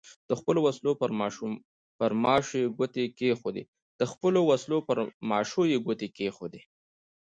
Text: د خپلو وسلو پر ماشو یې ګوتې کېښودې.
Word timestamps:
د 0.29 0.31
خپلو 0.39 0.59
وسلو 0.67 0.91
پر 1.99 2.11
ماشو 2.21 2.57
یې 5.71 5.77
ګوتې 5.87 6.09
کېښودې. 6.17 6.61